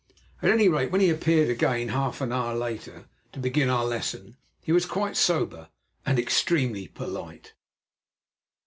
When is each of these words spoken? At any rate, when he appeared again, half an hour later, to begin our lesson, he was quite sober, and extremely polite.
At 0.41 0.49
any 0.49 0.67
rate, 0.67 0.89
when 0.89 0.99
he 0.99 1.11
appeared 1.11 1.47
again, 1.49 1.89
half 1.89 2.21
an 2.21 2.31
hour 2.31 2.55
later, 2.55 3.05
to 3.33 3.39
begin 3.39 3.69
our 3.69 3.85
lesson, 3.85 4.35
he 4.59 4.71
was 4.71 4.87
quite 4.87 5.15
sober, 5.15 5.69
and 6.07 6.17
extremely 6.17 6.87
polite. 6.87 7.53